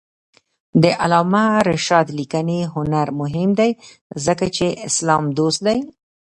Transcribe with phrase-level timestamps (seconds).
[0.83, 3.71] د علامه رشاد لیکنی هنر مهم دی
[4.25, 5.79] ځکه چې اسلام دوست دی.